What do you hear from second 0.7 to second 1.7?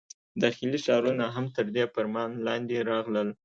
ښارونه هم تر